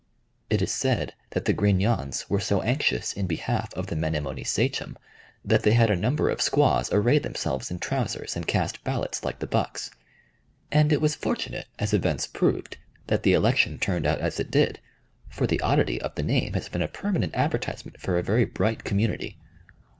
[0.49, 4.97] It is said that the Grignons were so anxious in behalf of the Menomonee sachem
[5.45, 9.37] that they had a number of squaws array themselves in trousers and cast ballots like
[9.37, 9.91] the bucks.
[10.71, 14.79] And it was fortunate, as events proved, that the election turned out as it did,
[15.29, 18.83] for the oddity of the name has been a permanent advertisement for a very bright
[18.83, 19.37] community.